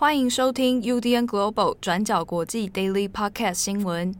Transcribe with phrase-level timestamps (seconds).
[0.00, 4.14] 欢迎收听 UDN Global 转角国际 Daily Podcast 新闻。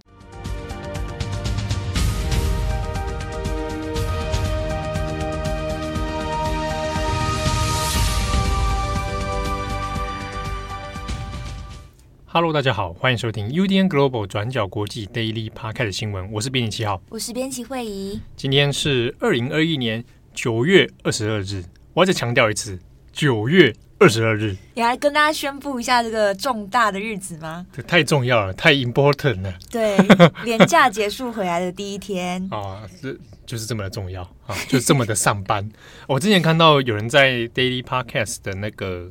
[12.27, 16.33] Hello，大家好，欢迎收听 UDN Global 转角国际 Daily Podcast 新闻。
[16.33, 18.21] 我是编辑七号，我是编辑惠仪。
[18.35, 20.05] 今天是二零二一年
[20.35, 21.63] 九月二十二日，
[21.95, 22.81] 我要再强调一次，
[23.13, 23.73] 九月。
[24.01, 27.67] 二十二日，你来跟大家宣布一下这个重大的日子吗？
[27.73, 29.53] 这太重要了，太 important 了。
[29.71, 29.97] 对，
[30.45, 35.69] 连假结束回来的第一天啊， 这就是这么的重要啊，就是这么的上班。
[36.07, 39.11] 我之前看到有人在 Daily Podcast 的那个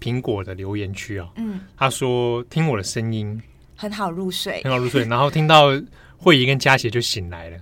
[0.00, 3.40] 苹果的留言区啊，嗯，他说听我的声音
[3.74, 5.68] 很好入睡，很好入睡， 然后听到
[6.18, 7.56] 慧仪跟佳琪就醒来了。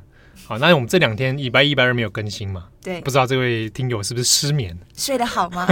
[0.47, 2.67] 好，那我们这两天礼拜一、礼拜二没有更新嘛？
[2.83, 4.77] 对，不知道这位听友是不是失眠？
[4.97, 5.67] 睡得好吗？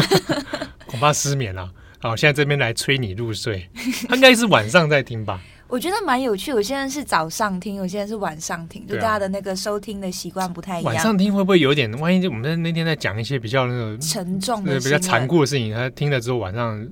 [0.93, 1.73] 恐怕失眠了。
[1.99, 3.67] 好，现在这边来催你入睡，
[4.09, 5.41] 他应该是晚上在听吧？
[5.69, 6.53] 我觉得蛮有趣。
[6.53, 10.93] 我现在是早上听，我现在是晚上听，就大家的那个收听的习惯不太一样。
[10.93, 11.91] 晚上听会不会有点？
[11.99, 16.87] 万一就我们在那天在讲一些比较那个沉重的、比较残酷的事情，他听了之后晚上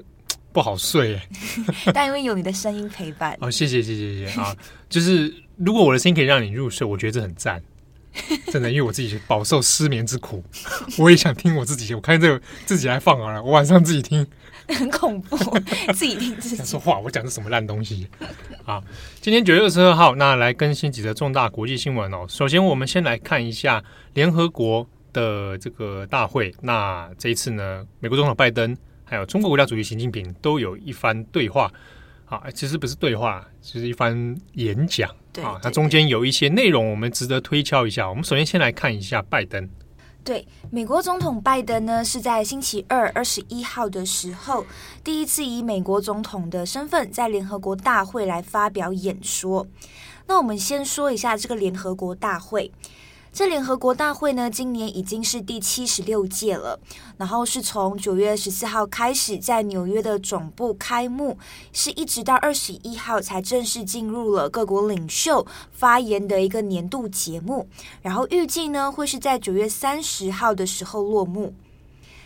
[0.50, 1.20] 不好睡。
[1.92, 4.56] 但因为有你的声音陪伴，哦，谢谢谢谢谢谢啊！
[4.88, 7.60] 就是如果我的声音可以让你入睡，我觉得这很赞。
[8.50, 10.42] 真的，因为我自己饱受失眠之苦，
[10.98, 11.94] 我也想听我自己。
[11.94, 14.26] 我看这个自己来放好了，我晚上自己听，
[14.68, 15.36] 很恐怖。
[15.92, 18.08] 自己听自己说话，我讲的什么烂东西
[18.64, 18.82] 啊？
[19.20, 22.26] 今天九月二十二号，那来更新几则重大国际新闻哦。
[22.28, 23.82] 首先，我们先来看一下
[24.14, 26.52] 联合国的这个大会。
[26.62, 31.72] 那这一次呢，美国总统拜登还有中国国家主席习近平都有一番对话。
[32.30, 35.10] 啊，其实不是对话，就是一番演讲。
[35.32, 38.08] 对啊，它中间有一些内容，我们值得推敲一下。
[38.08, 39.68] 我们首先先来看一下拜登。
[40.22, 44.64] 对，美国总统拜登呢，是在星期二二十一号的时候，
[45.02, 49.66] 第一次以美国总统的身份在联合国大会来发表演说。
[50.26, 52.70] 那我们先说一下这个联合国大会。
[53.32, 56.78] 这联合国大会呢，今年已经是第七十六届了，
[57.16, 61.38] 然后是从九月十四号开始在纽约的总部开幕，
[61.72, 67.68] 是一直到二十一号才正式进入了各国领袖发言的一个年度节目，
[68.02, 71.54] 然后预计呢会是在九月三十号的时候落幕。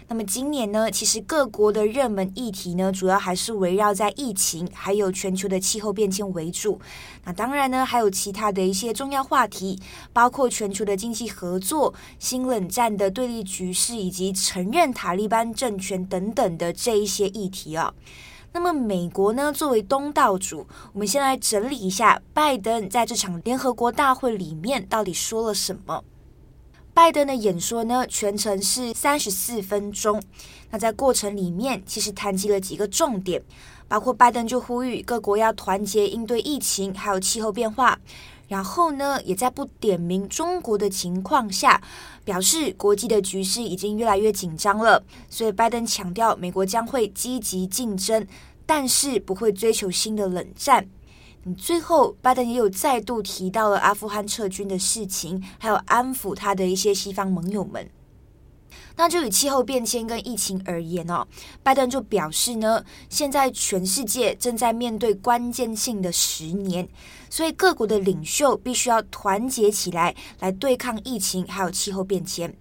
[0.06, 6.78] 那么今年呢，其实各国的热门议题呢，主要还是围绕在疫情，还有全球的气候变迁为主。
[7.25, 9.81] 那当然呢，还有其他的一些重要话题，
[10.12, 17.92] 包括全球的经济合作、新冷战的对立局势，以及承认塔利班政权等等的这一些议题啊。
[18.53, 26.04] 那么美国呢，作为东道主，我们先来整理一下拜登在这场联合国大会里面到底说了什么。
[26.94, 30.22] 拜登的演说呢，全程是三十四分钟。
[30.71, 33.43] 那在过程里面，其实谈及了几个重点，
[33.88, 37.99] 包括拜登就呼吁各国要团结应对疫情，还有气候变化。
[38.47, 41.83] 然后呢，也在不点名中国的情况下，
[42.25, 45.03] 表示国际的局势已经越来越紧张了。
[45.28, 48.25] 所以拜登强调，美国将会积极竞争，
[48.65, 50.87] 但是不会追求新的冷战。
[51.53, 57.91] 最后，拜登也有再度提到了阿富汗撤军的事情，还有安抚他的一些西方盟友们。
[58.97, 61.27] 那就以气候变迁跟疫情而言哦，
[61.62, 66.88] 拜登就表示呢，现在全世界正在面对关键性的十年，
[67.28, 72.56] 所以各国的领袖必须要团结起来，来对抗疫情还有气候变迁。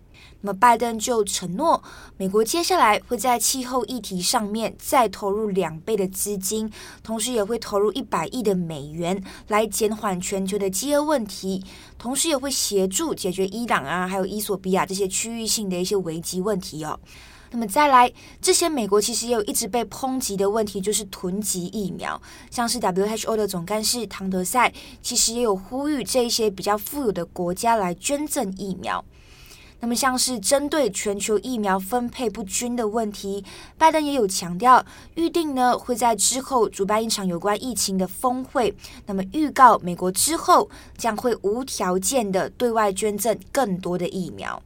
[0.46, 1.81] 那么，拜登就承诺，
[2.18, 6.70] 美国接下来会在气候议题上面再投入两倍的资金，
[7.02, 11.64] 同时也会投入一百亿的美元来减缓全球的饥饿问题，
[11.98, 17.00] 同时也会协助解决伊朗啊，还有伊索比亚这些区域性的一些危机问题哦。
[17.52, 18.12] 那么再来，
[18.42, 22.22] 之前美国其实也有一直被抨击的问题，就是囤积疫苗，
[22.52, 29.06] 像是 WHO 的总干事唐德赛，其实也有呼吁这些比较富有的国家来捐赠疫苗。
[29.84, 33.44] 那么，像是针对全球疫苗分配不均的问题，
[33.78, 34.82] 拜登也有强调，
[35.16, 38.74] 预定呢会在之后主办一场有关疫情的峰会。
[39.06, 44.63] 那么，预告美国之后将会无条件的对外捐赠更多的疫苗。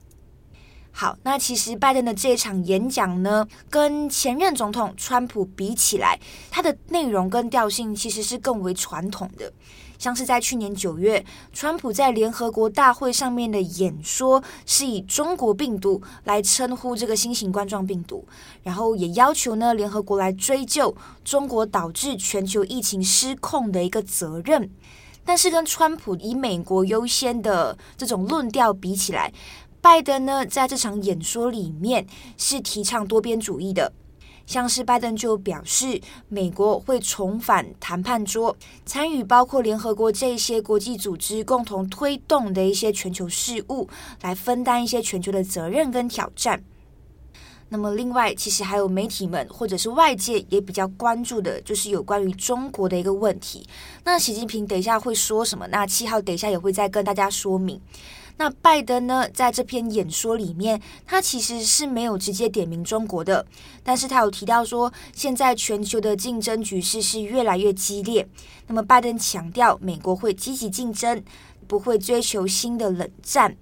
[0.92, 6.20] 好，那其实拜登的这一场演讲呢，跟前任总统川普比起来，
[6.52, 9.52] 它的内容跟调性其实是更为传统的。
[9.98, 18.26] 像是在去年九月，川普在联合国大会上面的演说，是以中国病毒来称呼这个新型冠状病毒，
[18.64, 24.70] 然后也要求呢联合国来追究中国导致全球疫情失控的一个责任。
[25.26, 29.34] 但是跟川普以美国优先的这种论调比起来，
[29.82, 32.08] 拜登呢在这场演说里面
[32.38, 33.92] 是提倡多边主义的。
[34.48, 38.56] 像是拜登就表示，美国会重返谈判桌，
[38.86, 43.88] 参与包括联合国这些国际组织共同推动的一些全球事务，
[44.22, 46.64] 来分担一些全球的责任跟挑战。
[47.70, 53.68] 那么，另外，其实还有媒体们或者是外界也比较关注的，就是有关于中国的一个问题。
[54.06, 55.68] 那习近平等一下会说什么？
[55.68, 57.82] 那七号等一下也会再跟大家说明。
[58.40, 63.46] 那拜登呢，在这篇演说里面，他其实是没有直接点名中国的，
[63.84, 68.28] 但是他有提到说，现在全球的竞争局势是越来越激烈。
[68.68, 71.24] 那么拜登强调，美国会积极竞争，
[71.68, 73.58] 不会追求新的冷战。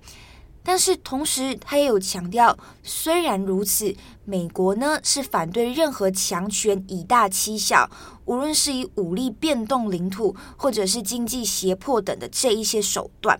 [0.61, 3.95] 但是同时，他也有强调，虽然如此，
[4.25, 7.89] 美国呢是反对任何强权以大欺小，
[8.25, 13.39] 无论是以武力变动领土，或者是经济胁迫等的这一些手段。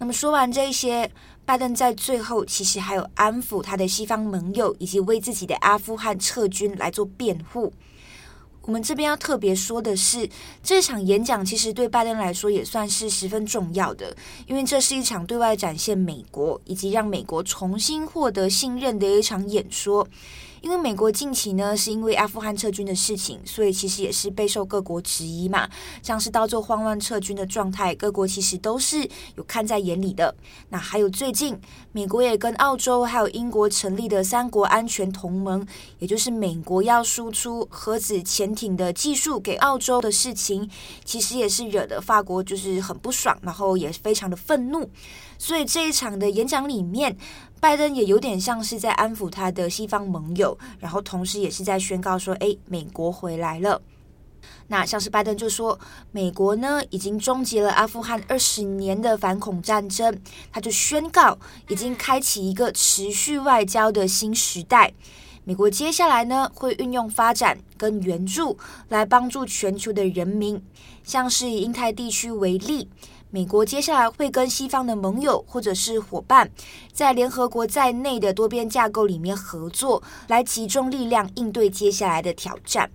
[0.00, 1.10] 那么说完这些，
[1.44, 7.70] 拜登在最后其实还有安抚他的西方盟友，以及为自己的阿富汗撤军来做辩护。
[8.62, 10.26] 我们这边要特别说的是，
[10.62, 14.16] 这场演讲其实对拜登来说也算是十分重要的，
[14.46, 20.08] 因为这是一场对外展现美国以及让美国重新获得信任的一场演说。
[20.60, 25.68] 因为美国近期呢，是因为阿富汗撤军的事情，所以其实也是备受各国质疑嘛。
[26.02, 30.34] 像是到这慌乱撤军的状态，各国其实都是有看在眼里的。
[30.68, 31.58] 那还有最近，
[31.92, 35.66] 美国也跟澳洲还有英国成立的三国安全同盟，
[35.98, 40.68] 也就是美国要输出核子潜艇的技术给澳洲的事情，
[41.04, 44.90] 其实也是惹得法国就是很不爽，然后也非常的愤怒。
[45.40, 47.16] 所以这一场的演讲里面，
[47.60, 53.80] 拜登也有点像是在安抚他的西方盟友，然后同时也是在宣告说：“诶，美国回来了。”
[54.68, 55.80] 那像是拜登就说
[56.12, 60.20] ：“美国呢，已经终结了阿富汗二十年的反恐战争，
[60.52, 61.38] 他就宣告
[61.68, 64.92] 已经开启一个持续外交的新时代。
[65.44, 68.58] 美国接下来呢，会运用发展跟援助
[68.88, 70.62] 来帮助全球的人民，
[71.02, 72.90] 像是以印太地区为例。”
[73.30, 76.50] 美国接下来会跟西方的盟友或者是伙伴，
[76.92, 82.90] 在联合国在内的多边架构里面合作，来集中力量应对接下来的挑战。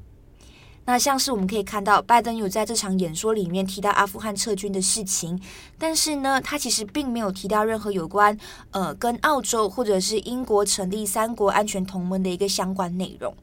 [0.88, 5.42] 那像是我们可以看到，拜登有在这场演说里面提到阿富汗撤军的事情，
[5.80, 8.38] 但是呢，他其实并没有提到任何有关
[8.72, 13.34] 呃跟澳洲或者是英国成立三国安全同盟的一个相关内容。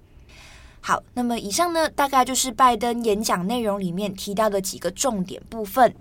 [0.81, 5.93] 好，那么以上呢，大概就是拜登演讲内容里面提到的几个重点部分。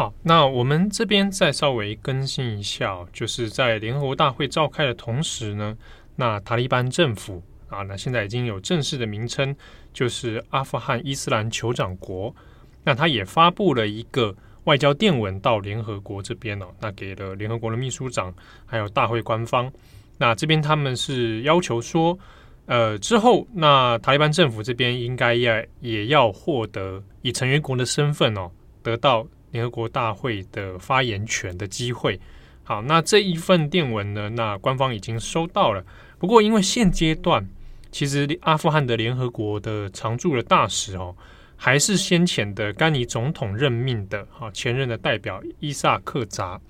[0.00, 5.76] 好，那我们这边再稍微更新一下，就是在联合国大会召开的同时呢，
[6.16, 9.54] 那塔利班政府啊，那现在已经有正式的名称，
[9.92, 12.34] 就是阿富汗伊斯兰酋长国。
[12.82, 18.32] 那他也发布了一个外交电文到联合国这边哦，那给了联合国的秘书长
[18.64, 19.70] 还有大会官方。
[20.16, 22.18] 那这边他们是要求说，
[22.64, 28.50] 呃，之后那塔利班政府这边应该要也要获得以成员国的身份哦，
[28.82, 29.26] 得到。
[29.52, 32.18] 联合国大会的发言权的机会，
[32.62, 35.84] 好，那这一份电文呢，那官方已经收到了。
[36.18, 37.48] 不过，因为现阶段
[37.90, 41.16] 其实阿富汗的联合国的常驻的大使哦，
[41.56, 46.60] 还是先前的甘尼总统任命的，哈，前任的代表伊萨克扎。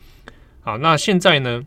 [0.61, 1.63] 好，那现在呢，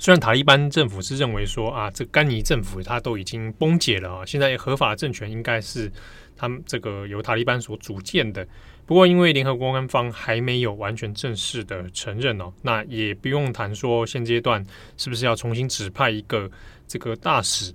[0.00, 5.92] 虽然塔利班政府是认为说啊，这甘尼政府他都已经崩解了啊，现在合法政权应该是
[6.34, 8.44] 他们这个由塔利班所组建的。
[8.86, 14.64] 不过，因为联合国官方还没有完全正式的承认哦，那也不用谈说现阶段
[14.96, 16.50] 是不是要重新指派一个
[16.88, 17.70] 这个大使。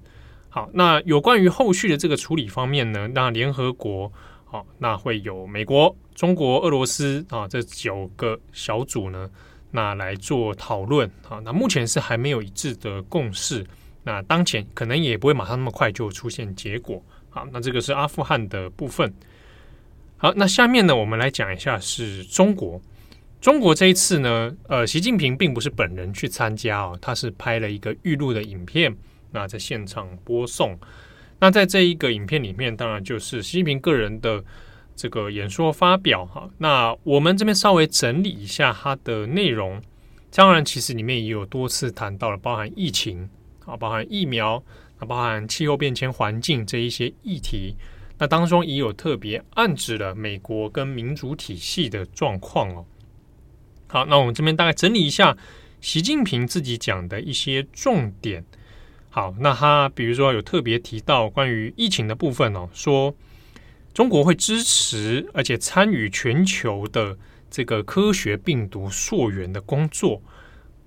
[0.50, 4.12] 好，那有关于后续的这个处理方面呢，那联合国
[4.46, 9.29] 好，那会有美国、中国、俄罗斯啊这九个小组呢，
[9.75, 11.39] 那来做讨论啊。
[11.44, 13.63] 那目前是还没有一致的共识，
[14.03, 17.03] 那当前可能也不会马上那么快就出现结果。
[17.29, 19.13] 好，那这个是阿富汗的部分。
[20.17, 22.82] 好，那下面呢，我们来讲一下是中国。
[23.41, 28.96] 中国这一次呢，呃，习近平并不是本人去参加哦，他是拍了一个预录的影片，
[29.32, 30.79] 那在现场播送。
[31.38, 34.41] 那在这一个影片里面，当然就是习近平个人的
[34.96, 36.50] 这个演说发表哈。
[36.58, 39.82] 那我们这边稍微整理一下它的内容。
[40.32, 43.30] 当然，其实里面也有多次谈到了，包含疫情
[43.66, 44.62] 啊，包含疫苗
[45.00, 47.75] 啊，包含气候变迁、环境这一些议题。
[48.18, 52.86] 那当中也有特别暗指了美国跟民主体系的状况哦。
[53.88, 55.38] 好，那我们这边大概整理一下
[55.80, 58.44] 习近平自己讲的一些重点。
[59.10, 63.16] 好，那他比如说有特别提到关于疫情的部分哦，说
[63.96, 67.18] 中国会支持而且参与全球的
[67.50, 70.22] 这个科学病毒溯源的工作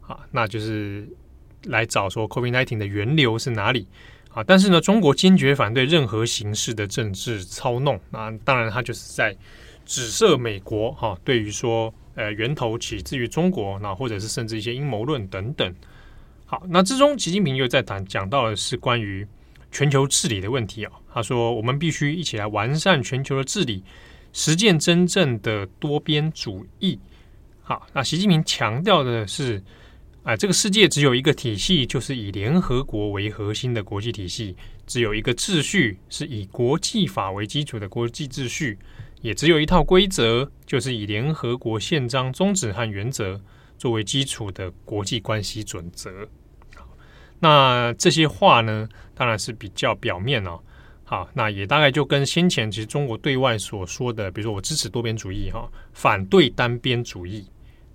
[0.03, 1.09] 啊，那就是
[1.65, 3.89] 来找说 COVID-19 的源流是哪里。
[4.31, 7.99] 啊，但是呢，中国坚决反对任何形式的政治操弄。
[8.11, 9.35] 那当然，他就是在
[9.87, 15.75] 指涉美国哈、啊，对于说呃源头起自于中国，那或者是甚至一些阴谋论等等。
[16.45, 19.27] 好，那之中，习近平又在谈讲到的是关于
[19.71, 20.93] 全球治理的问题啊。
[21.13, 23.83] 他说，我们必须一起来完善全球的治理，
[24.33, 26.99] 实践真正的多边主义。
[27.63, 29.63] 好，那习近平强调的是。
[30.25, 34.55] 啊，这个世界只有一个体系，就是以联合国为核心的国际体系；
[34.87, 38.77] 只有一个秩序，是以国际法为基础的国际秩序；
[39.23, 43.41] 也只有一套规则，就是以联合国宪章宗旨和原则
[43.79, 46.29] 作为基础的国际关系准则。
[47.41, 50.61] 那这些话呢，当然是比较表面哦。
[51.05, 57.47] 好，那也大概就跟先前其实中国对外所说的，比如说我支持多边主义，哈，反对单边主义。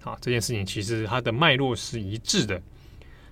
[0.03, 2.62] 啊，这件事情其实它的脉络是一致的，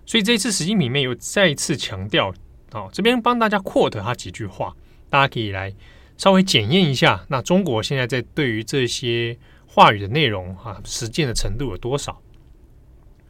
[0.06, 2.34] 所以这次习近平面又再一次强调，
[2.72, 4.74] 啊，这边帮大家 quote 他几句话，
[5.10, 5.74] 大家可以来
[6.16, 9.38] 稍微检验一下，那中国现在在对于这些
[9.68, 12.22] 话语的内容啊，实践的程度有多少？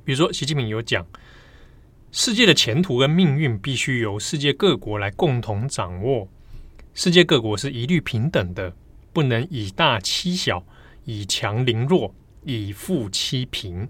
[0.06, 1.04] 比如说，习近平有讲，
[2.12, 6.28] 世界的前途跟命运必须由世界各国来共同掌握，
[6.94, 8.74] 世界各国是一律平等的，
[9.14, 10.64] 不能以大欺小，
[11.06, 12.14] 以强凌弱。
[12.44, 13.88] 以富欺贫，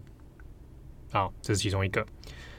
[1.10, 2.06] 好，这是其中一个。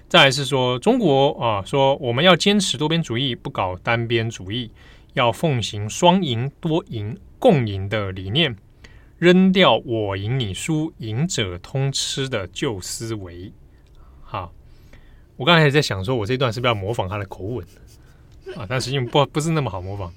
[0.09, 4.71] 再来是说，中国啊，说我们要坚持多边主义，不搞单边主义，
[5.13, 8.57] 要奉行双赢、多赢、共赢的理念，
[9.19, 13.53] 扔掉我赢你输、赢者通吃的旧思维。
[14.23, 14.55] 好，
[15.43, 17.67] 我刚才也在想，说我这段是不是要模仿他的口吻
[18.55, 18.65] 啊？
[18.69, 20.15] 但实际不不是那么好模仿。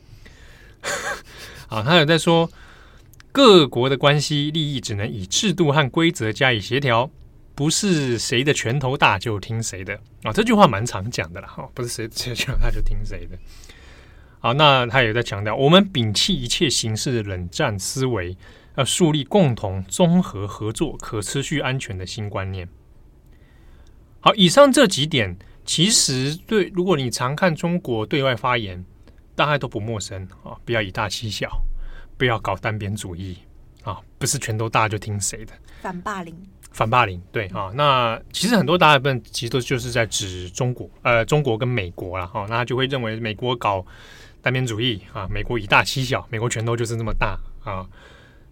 [1.67, 2.47] 啊，他有在说。
[3.31, 7.11] 各国的关系利益只能以制度和规则加以协调，
[7.53, 10.31] 不是谁的拳头大就听谁的啊！
[10.31, 13.37] 这句话蛮常讲的了哈，不是谁谁拳头大就听谁的。
[14.39, 18.37] 好，那他也在强调，我们摒弃一切形式的冷战思维，
[18.77, 22.69] 要树立共同、综合、合作、可持续、安全的新观念。
[24.25, 28.83] 好，以上这几点，其实对如果你常看中国对外发言，
[29.35, 30.57] 大概都不陌生啊！
[30.65, 31.47] 不要以大欺小。
[32.17, 33.37] 不要搞单边主义
[33.83, 33.99] 啊！
[34.17, 35.53] 不是拳头大就听谁的。
[35.81, 36.33] 反霸凌，
[36.71, 37.71] 反霸凌，对啊。
[37.75, 42.47] 那其实很多大部分其实都就是在指中国，呃，中国跟美国了哈、啊。
[42.49, 43.85] 那他就会认为美国搞
[44.41, 47.85] 单边主义啊，美国以大欺小，美国拳头就是那么大啊。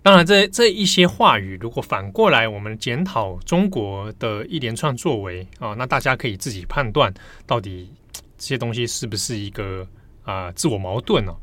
[0.03, 7.11] 当然这，这一些话语，如果反过来我们检讨中国的一连串作为啊，那大家可以自己判断，
[7.47, 7.89] 到底
[8.37, 9.87] 这些东西是不是一个
[10.23, 11.33] 啊自我矛盾呢、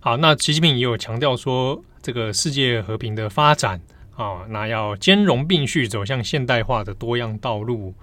[0.00, 3.80] 好，那习近平也有强调说，这个世界和平的发展
[4.16, 7.94] 啊，那要兼容并蓄，走向现代化的多样道路。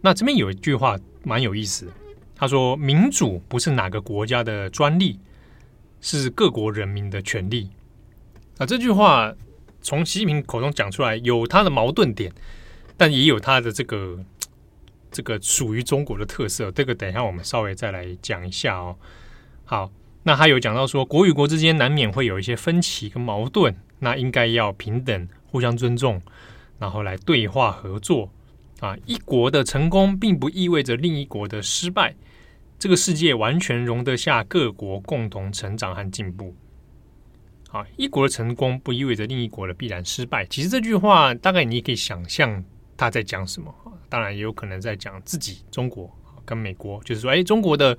[0.00, 1.86] 那这边有一句话蛮有意思，
[2.34, 5.20] 他说：“民主不是哪个国家的专利，
[6.00, 7.70] 是各国人民的权利。”
[8.58, 9.34] 啊，这句话
[9.80, 12.32] 从习近平口中讲出来，有他的矛盾点，
[12.96, 14.18] 但也有他的这个
[15.10, 16.70] 这个属于中国的特色。
[16.72, 18.96] 这个等一下我们稍微再来讲一下哦。
[19.64, 19.90] 好。
[20.24, 26.20] 那还有讲到说，国与国之间难免会有一些分歧跟矛盾，那应该要平等、互相尊重，
[26.78, 28.30] 然后来对话合作
[28.80, 28.94] 啊。
[29.06, 32.14] 一国的成功并不意味着另一国的失败，
[32.78, 36.54] 这个世界完全容得下各国共同成长和进步。
[37.70, 40.44] 啊，一国的成功不意味着另一国的必然失败。
[40.46, 42.64] 其实这句话大概你也可以想象
[42.96, 43.74] 他在讲什么，
[44.08, 46.10] 当然也有可能在讲自己中国
[46.44, 47.96] 跟美国，就是说，哎，中国的。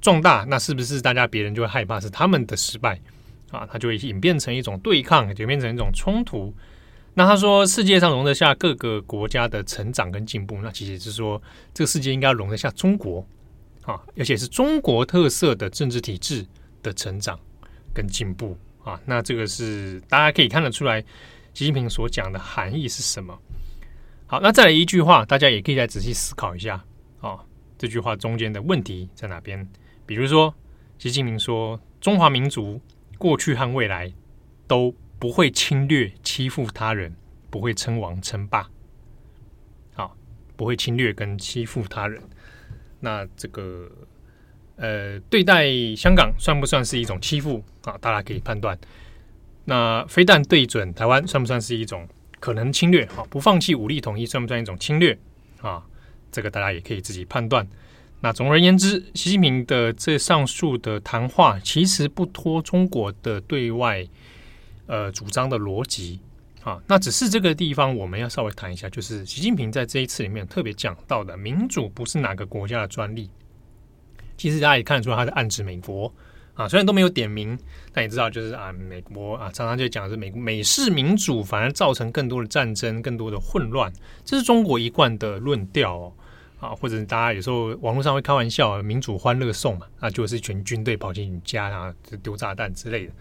[0.00, 3.00] 壮大，那是不是大家别人就会害怕是他们的失败
[3.50, 3.66] 啊？
[3.68, 6.54] 他就会演变成一种对抗，演变成一种冲突。
[7.14, 11.42] 那他说世界上容得下各个国家的成长跟进步，那其实是说
[11.74, 13.26] 这个世界应该容得下中国
[13.82, 16.46] 啊，而且是中国特色的政治体制
[16.80, 17.36] 的成长
[17.92, 18.56] 跟进步
[18.88, 19.00] 啊。
[19.04, 21.00] 那这个是大家可以看得出来，
[21.52, 23.38] 习近平所讲的含义是什么？
[24.26, 26.84] 好，那再来一句话，大家也可以再仔细思考一下
[27.20, 27.38] 啊，
[27.76, 29.66] 这句话中间的问题在哪边？
[30.04, 30.54] 比如说，
[30.98, 32.80] 习近平说：“中华民族
[33.16, 34.12] 过去和未来
[34.66, 37.14] 都不会侵略、欺负他人，
[37.50, 38.68] 不会称王称霸。
[39.94, 40.16] 好，
[40.56, 42.22] 不会侵略跟欺负他人。
[43.00, 43.90] 那这个
[44.78, 47.98] 呃，对待香港算不算是一种欺负啊？
[48.00, 48.78] 大家可以判断。
[49.64, 52.08] 那非但对准台湾算不算是一种
[52.40, 53.04] 可能侵略？
[53.06, 55.18] 好，不放弃武力统一算不算一种侵略？
[55.60, 55.82] 啊，
[56.32, 57.68] 这个大家也可以自己判断。”
[58.20, 64.04] 那总而言之，习近平的这上述的谈话，其实不脱中国的对外
[64.86, 66.18] 呃主张的逻辑
[66.64, 66.82] 啊。
[66.88, 73.30] 那只是这个地方我们要稍微谈一下，就是习近平在这一次里面特别讲到的，民主不是哪个国家的专利，
[74.38, 76.10] 其实大家也看得出来，他在暗指美国
[76.54, 77.58] 啊，虽然都没有点名，
[77.92, 83.92] 但也知道就是啊，美国啊，常常就讲是美美式民主反而造成更多的战争、更多的混乱，
[84.24, 86.12] 这是中国一贯的论调哦。
[86.60, 93.12] 啊，或者大家有时候网络上会开玩笑，民主欢乐颂嘛，啊，就是一群军队跑进你家啊，丢炸弹之类的。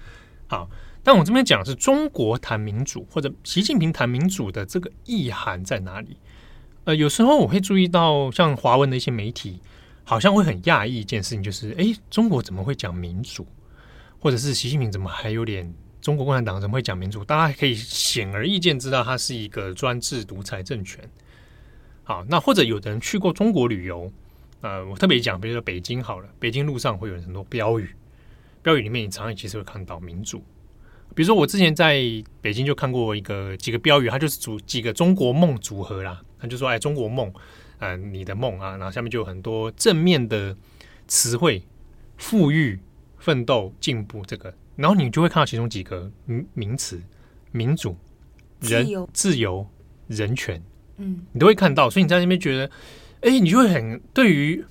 [0.47, 0.67] 好，
[1.03, 6.17] 但我这边讲是中国谈民主，或者习近平谈民主的这个意涵在哪里？
[6.85, 9.61] 呃，有时候我会注意到，像华文的一些媒体，
[10.09, 13.45] 好像会很讶异一件事情，就是哎，中国怎么会讲民主？
[14.19, 17.25] 或者是习近平怎么还有点中国共产党怎么会讲民主？
[17.25, 21.03] 大家可以显而易见知道，它是一个专制独裁政权。
[22.05, 24.09] 好，那或者有的人去过中国旅游，
[24.61, 27.89] 呃，我特别讲，比如说北京好了，北京路上会有很多标语，
[28.63, 30.41] 标语里面你常常其实会看到民主。
[31.13, 32.01] 比如说我之前在
[32.39, 37.29] 北京就看过一个几个标语，它就是组几个中国梦组合啦，他就说哎，中国梦，
[37.79, 40.55] 呃，你的梦啊，然后下面就有很多正面的
[41.07, 41.63] 词汇，
[42.17, 42.79] 富裕、
[43.17, 47.01] 奋斗、进步这个，然后你就会看到其中几个名名词，
[47.51, 47.95] 民主、
[48.61, 49.67] 人、自由、自由、
[50.07, 50.61] 人权。
[50.97, 52.71] 嗯，你都会看到，所以你在那边觉得，
[53.21, 54.65] 哎，你就会很对于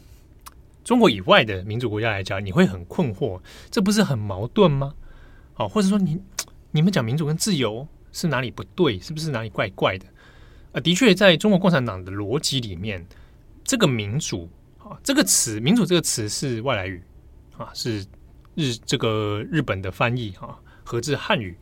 [0.82, 4.94] 中国以外的民主国家来讲，你会很困惑，这不是很矛盾吗？
[5.54, 6.20] 哦，或者说你
[6.72, 8.98] 你们讲民主跟自由是哪里不对？
[8.98, 10.06] 是不是哪里怪怪的？
[10.76, 13.02] 啊，的确，在中国共产党的逻辑里面，
[13.64, 14.46] 这个民主
[14.78, 17.02] 啊这个词，民主这个词是外来语
[17.56, 18.04] 啊，是
[18.54, 21.56] 日这个日本的翻译啊，合字汉语。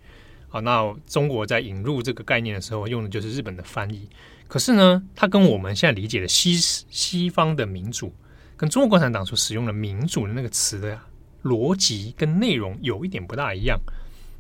[0.49, 4.09] 好，那中国在引入这个概念的时候，用的就是日本的翻译。
[4.49, 8.13] 可是呢，它跟我们现在理解的西西方的民主，
[8.57, 10.99] 跟中国共产党所使用的民主的那个词的
[11.45, 13.79] 逻辑跟内容有一点不大一样。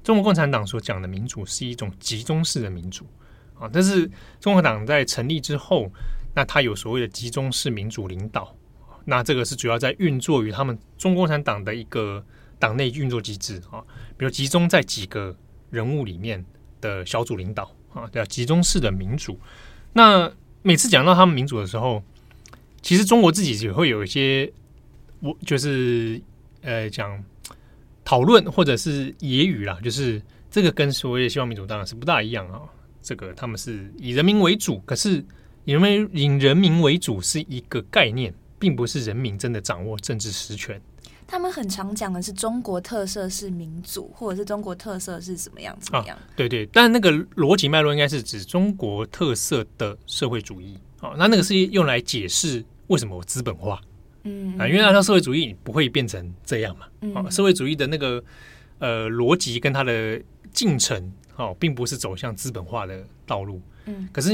[0.02, 3.06] 中国共产党所讲的民主是一种集中式的民主
[3.72, 5.90] 但是中国党在成立之后，
[6.34, 8.56] 那它有所谓的集中式民主领导，
[9.04, 12.24] 那这个是主要在运作于他们中国共产党的一个
[12.58, 13.82] 党内运作机制啊，
[14.16, 15.36] 比如集中在几个
[15.70, 16.44] 人物里面
[16.80, 19.38] 的小组领导啊，叫集中式的民主。
[19.92, 22.02] 那每次讲到他们民主的时候，
[22.82, 24.50] 其实中国自己也会有一些，
[25.20, 26.20] 我就是
[26.62, 27.22] 呃讲
[28.04, 32.60] 讨论或者是揶揄啦，就是这个跟所谓的西方民主当然是不大一样啊。
[33.04, 35.22] 这个他们是以人民为主，可是
[35.66, 40.80] 以人民以人民为主是一个概念，并不是人民真的掌握政治实权。
[41.26, 46.16] 他们很常讲的是中国特色是民主，或者是中国特色是什么样怎么样？
[46.16, 50.78] 啊、对对，但那个逻辑脉络应该是指中国特色的社会主义。
[51.00, 53.80] 哦，那那个是用来解释为什么资本化。
[54.22, 56.86] 嗯啊，因为按照社会主义不会变成这样嘛。
[57.14, 58.22] 啊，嗯、社会主义的那个
[58.78, 60.20] 呃逻辑跟它的
[60.54, 63.60] 进程，哦、啊，并不是走向资本化的道路。
[63.84, 64.30] 嗯，可是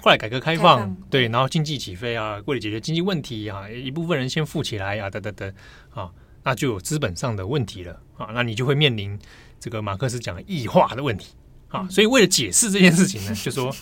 [0.00, 5.54] 后来改革开放，开放对，然后经济起飞啊，为了解决经济问题啊，一部分人先富起来啊，等等等
[5.94, 6.10] 啊。
[6.44, 9.16] 那就有资本上的问题了啊，那你就会面临
[9.60, 11.34] 这个马克思讲的异化的问题
[11.68, 11.86] 啊。
[11.88, 13.72] 所以为了解释这件事情呢， 就说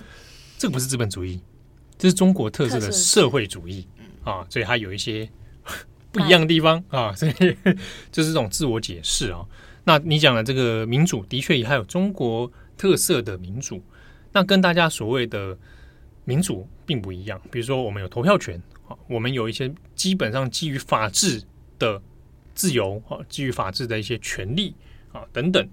[0.59, 1.41] 这个不是资本主义，
[1.97, 3.89] 这是中国特色的社会主义
[4.25, 4.47] 啊。
[4.51, 5.27] 所以它有一些
[6.13, 7.33] 不一样的地方啊，所以
[8.13, 9.41] 就是这种自我解释啊。
[9.85, 13.83] 那你讲的这个民主，的确也还有中国特色的民主，
[14.33, 15.57] 那跟大家所谓的
[16.25, 17.41] 民主并不一样。
[17.51, 21.43] 比如说，我们有投票权啊，我们有一些基本上基于法治
[21.79, 22.01] 的。
[22.53, 24.75] 自由啊，基于法治的一些权利
[25.13, 25.67] 啊，等等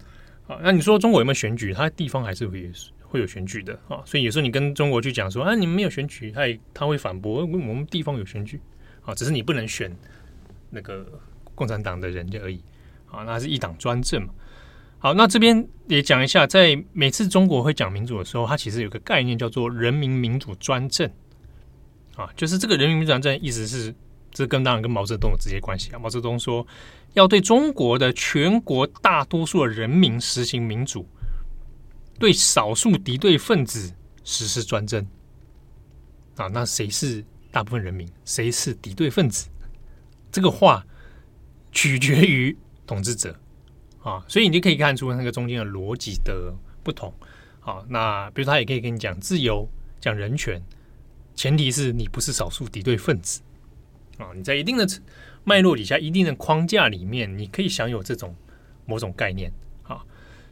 [0.48, 1.74] 啊，那你说中国有没有选举？
[1.74, 6.44] 它地方还是会会有选举的啊，所以有时候你跟中国去讲说啊，你们没有选举，他
[6.74, 8.62] 他会反驳，我们地方有选举
[9.02, 9.94] 啊，只是你不能选
[10.70, 11.06] 那个
[11.56, 12.62] 共产党的人而已
[13.12, 14.34] 啊，那是一党专政嘛。
[15.00, 21.10] 好，那这边也讲一下，在每次中国会讲民主的时候，它其实有个概念叫做人民民主专政
[22.16, 23.94] 啊，就是这个人民民主专政意思是。
[24.30, 25.98] 这跟当然跟毛泽东有直接关系啊！
[25.98, 26.68] 毛泽东说
[27.14, 31.08] 要对中国的全国大多数的人民实行民主，
[32.20, 33.92] 对少数敌对分子
[34.24, 35.04] 实施专政
[36.36, 36.48] 啊！
[36.50, 38.08] 那谁是大部分人民？
[38.26, 39.48] 谁是敌对分子？
[40.32, 40.86] 这个话
[41.72, 42.56] 取决于
[42.88, 43.38] 统治者
[44.02, 44.24] 啊！
[44.28, 47.14] 所以你就可以看出那个中间的逻辑的不同
[47.60, 47.86] 啊！
[47.90, 49.70] 那比如他也可以跟你讲自由、
[50.00, 50.62] 讲人权，
[51.36, 53.42] 前提是你不是少数敌对分子。
[54.18, 54.88] 啊，你在一定的
[55.44, 58.36] 脉络底下、一定的框架里面，你可以享有这种
[58.86, 59.52] 某种概念
[59.84, 60.02] 啊。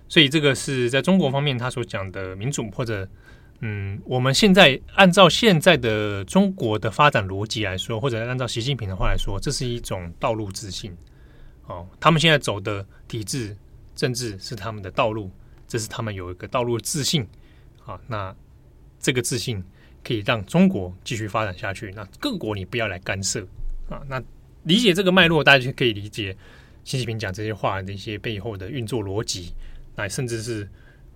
[0.07, 3.07] 所以这个是在中国方面他所讲的民主，或者
[3.61, 10.95] 嗯，我们现在按照现在的中国的发展逻辑来说，或者按照习近平的话来说，这是一种道路自信。
[11.67, 13.55] 哦，他们现在走的体制
[13.95, 15.31] 政治是他们的道路，
[15.67, 17.27] 这是他们有一个道路自信。
[17.85, 18.35] 啊，那
[18.99, 19.63] 这个自信。
[20.07, 23.41] 可以让中国继续发展下去，那各国你不要来干涉
[23.89, 23.99] 啊。
[24.07, 24.21] 那
[24.61, 26.37] 理解这个脉络，大家就可以理解
[26.83, 29.51] 习近平讲这些话的一些背后的运作逻辑，
[29.95, 30.69] 那甚至是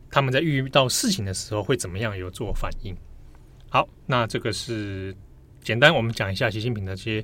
[0.09, 2.97] 他们在遇到事情的时候会怎么样有做反应。
[3.69, 5.15] 好，那这个是
[5.61, 7.23] 简单我们讲一下习近平的这些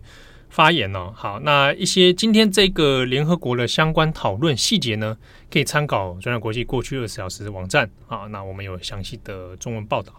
[0.50, 1.12] 发言哦。
[1.16, 5.18] 好，那一些今天这个联合国的相关讨论细节呢，
[5.52, 8.28] 可以参考转角国际过去二十小时的网站啊。
[8.28, 10.14] 那我们有详细的中文报道。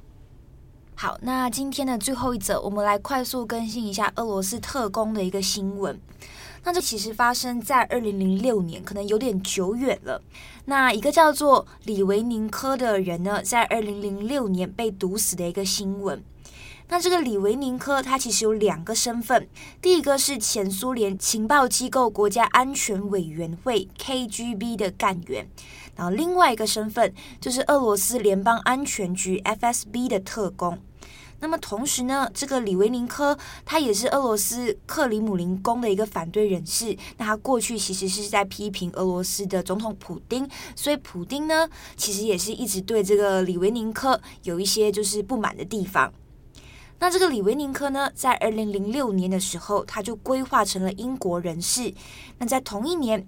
[0.95, 6.01] 好，那今天的最后一则，我们来快速更新一下俄罗斯特工的一个新闻。
[6.65, 10.21] 那这其实发生在二零零六年，可能有点久远了。
[10.65, 16.21] 那一个叫做李维宁科的人呢，在二零零六年被毒死的一个新闻。
[16.89, 19.49] 那这个李维宁科他其实有两个身份，
[19.83, 25.49] 第一个是前苏联情报机构国家安全委员会 KGB 的干员。
[25.97, 30.79] 然后另外一个身份就是俄罗斯联邦安全局 FSB 的特工。
[31.41, 36.97] 那么同时呢，这个李维宁科他也是俄罗斯克里姆林宫的一个反对人士。
[37.19, 46.13] 那他过去其实是在批评俄罗斯的总统普丁，所以普丁呢其实也是一直对这个李维宁科有一些就是不满的地方。
[46.99, 51.93] 那这个李维宁科呢，在二零零六年的时候，他就规划成了英国人士。
[52.39, 53.27] 那在同一年。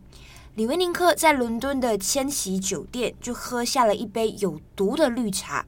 [0.54, 5.64] 李维宁科在伦敦的千禧酒店就喝下了一杯有毒的绿茶。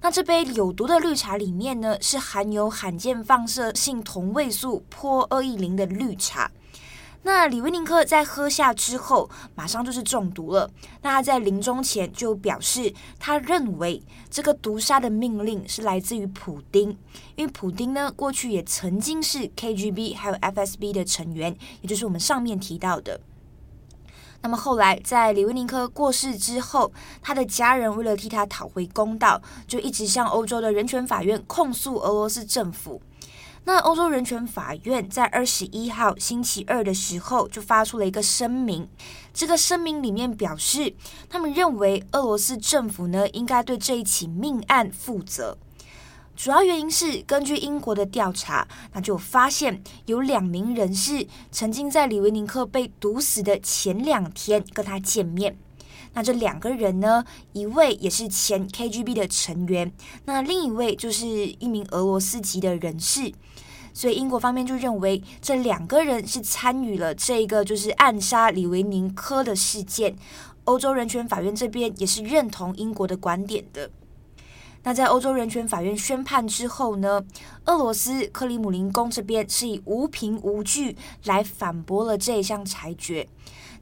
[0.00, 6.48] 那这杯有毒的绿茶里面呢，是含有罕见放射性同位素钋二亿零的绿茶。
[7.28, 10.70] 那李维宁科在喝下之后，马上就是中毒了。
[11.02, 16.88] 那他在临终前就表示，他认为这个毒杀的命令是来自于普丁，
[17.36, 23.20] 因为普丁呢过去也曾经是 KGB 还有 FSB 的成员，也就是我们上面提到的。
[24.40, 33.02] 那么后来，在李维宁科过世之后，他的家人为了替他讨回公道，就一直向欧洲的人权法院控诉俄罗斯政府。
[33.68, 38.88] 那欧洲人权法院在二十一号星期二的时候，就发出了一个声明。
[39.34, 40.94] 这个声明里面表示，
[41.28, 45.58] 他们认为俄罗斯政府呢，应该对这一起命案负责。
[46.34, 55.58] 主要原因是根据英国的调查，那就发现有两名人士曾经在李维宁克被毒死的前两天跟他见面。
[56.14, 59.92] 那这两个人呢，一位也是前 KGB 的成员，
[60.24, 63.30] 那另一位就是一名俄罗斯籍的人士。
[63.98, 70.14] 所以英国方面就认为这两个人是参与了这个就是暗杀李维宁科的事件。
[70.66, 73.90] 欧洲人权法院这边也是认同英国的观点的。
[74.84, 77.24] 那在欧洲人权法院宣判之后呢，
[77.64, 83.26] 俄罗斯克里姆林宫这边是以无凭无据来反驳了这一项裁决。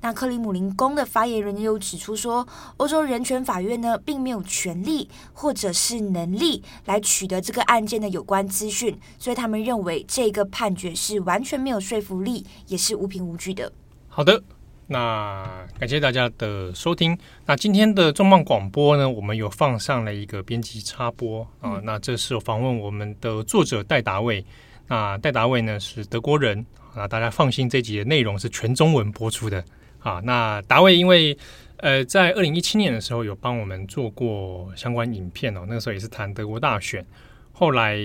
[0.00, 13.72] 那克里姆林宫的发言人又指出说，欧洲人权法院呢并没有权利或者是能力来取得这个案件的有关资讯，所以他们认为这个判决是完全没有说服力，也是无凭无据的。
[14.08, 14.42] 好的。
[14.88, 17.18] 那感谢大家的收听。
[17.44, 21.80] 那今天的重磅广播呢，我们有放上了一个编辑插播啊、呃。
[21.82, 24.46] 那这是访问我们的作者戴达卫。
[24.86, 29.64] 那戴达卫呢是德国人那，大家放心，这集的内容是全中文播出的
[30.00, 30.20] 啊。
[30.24, 31.36] 那达卫因为
[31.78, 37.04] 呃在二零一七年的时候有帮我们做过相关影片哦，那个时候也是谈德国大选。
[37.52, 37.98] 后来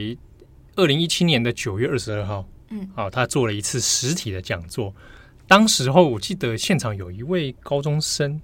[0.75, 4.93] 二零一七年的九月二十二号，嗯，啊，他做了一次实体的讲座。
[5.47, 8.39] 当时候我记得现场有一位高中生，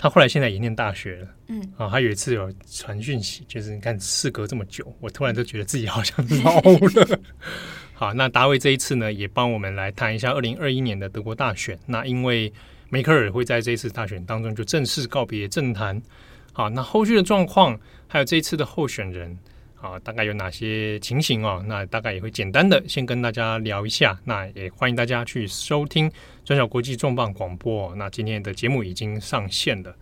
[0.00, 1.28] 他后来现在也念大学了。
[1.48, 7.20] 嗯，啊，他有一次有传讯息，就是你看事隔这么久，我突然就觉得自己好像老了。
[7.92, 11.78] 好，那达维这一次呢，也帮我们来谈一下二零二一年的德国大选。
[11.84, 12.50] 那因为
[12.88, 16.00] 梅克尔会在这一次大选当中就正式告别政坛。
[16.54, 19.38] 好，那后续的状况，还有这一次的候选人。
[19.82, 21.64] 啊，大概有哪些情形哦？
[21.66, 24.18] 那大概也会简单的先跟大家聊一下。
[24.24, 26.10] 那也欢迎大家去收听
[26.50, 27.94] 转角国际重磅广播。
[27.94, 29.94] 那今天的节目已经上线了。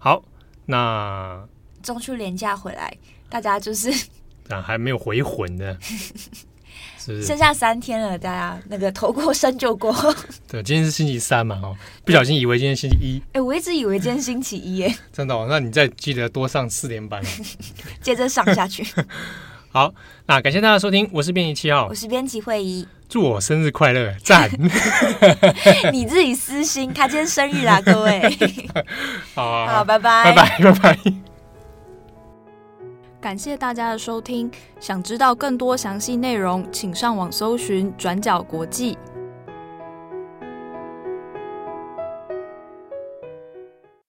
[0.00, 0.20] 好，
[0.64, 1.46] 那
[1.80, 2.92] 中秋连假回来，
[3.28, 3.88] 大家就是
[4.50, 5.78] 啊，还没有回魂的。
[6.98, 9.94] 剩下三天了，大家那个头过身就过。
[10.50, 13.20] 对，今天是星期三嘛，哦，不小心以为今天星期一。
[13.26, 14.92] 哎、欸，我一直以为今天星期一耶。
[15.12, 17.22] 真的哦，那你再记得多上四点半，
[18.02, 18.84] 接着上下去。
[19.76, 19.92] 好，
[20.24, 24.50] 那感谢大家收听，我是编辑七号，我是编辑会议，祝我生日快乐，赞。
[25.92, 28.22] 你自己私心，他今天生日啦， 各位。
[29.34, 30.98] 好，好，好，拜拜，拜拜，拜拜。
[33.20, 38.96] 感谢大家的收听，想知道更多详细内容，请上网搜寻“转角国际”。